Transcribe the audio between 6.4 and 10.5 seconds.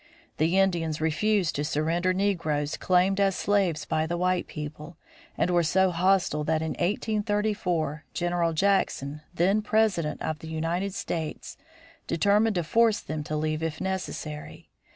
that in 1834 General Jackson, then president of the